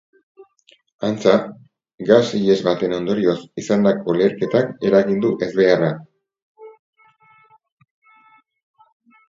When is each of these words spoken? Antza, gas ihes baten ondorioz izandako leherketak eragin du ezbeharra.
Antza, 1.07 1.33
gas 2.11 2.23
ihes 2.39 2.55
baten 2.69 2.95
ondorioz 3.01 3.35
izandako 3.65 4.17
leherketak 4.21 4.73
eragin 4.91 5.23
du 5.27 5.33
ezbeharra. 5.49 5.93